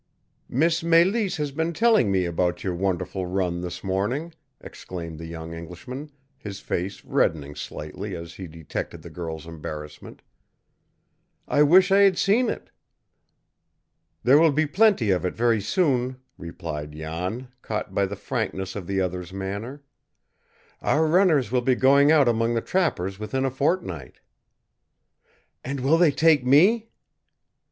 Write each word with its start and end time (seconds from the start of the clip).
"Miss 0.49 0.81
Mélisse 0.81 1.35
has 1.35 1.51
been 1.51 1.73
telling 1.73 2.11
me 2.11 2.25
about 2.25 2.63
your 2.63 2.73
wonderful 2.73 3.27
run 3.27 3.61
this 3.61 3.83
morning," 3.83 4.33
exclaimed 4.59 5.19
the 5.19 5.27
young 5.27 5.53
Englishman, 5.53 6.09
his 6.39 6.59
face 6.59 7.05
reddening 7.05 7.53
slightly 7.53 8.15
as 8.15 8.33
he 8.33 8.47
detected 8.47 9.03
the 9.03 9.11
girl's 9.11 9.45
embarrassment. 9.45 10.23
"I 11.47 11.61
wish 11.61 11.91
I 11.91 11.99
had 11.99 12.17
seen 12.17 12.49
it!" 12.49 12.71
"There 14.23 14.39
will 14.39 14.51
be 14.51 14.65
plenty 14.65 15.11
of 15.11 15.23
it 15.23 15.35
very 15.35 15.61
soon," 15.61 16.17
replied 16.35 16.93
Jan, 16.93 17.49
caught 17.61 17.93
by 17.93 18.07
the 18.07 18.15
frankness 18.15 18.75
of 18.75 18.87
the 18.87 18.99
other's 19.01 19.31
manner. 19.31 19.83
"Our 20.81 21.05
runners 21.05 21.51
will 21.51 21.61
be 21.61 21.75
going 21.75 22.11
out 22.11 22.27
among 22.27 22.55
the 22.55 22.61
trappers 22.61 23.19
within 23.19 23.45
a 23.45 23.51
fortnight." 23.51 24.19
"And 25.63 25.81
will 25.81 25.99
they 25.99 26.09
take 26.09 26.43
me?" 26.43 26.89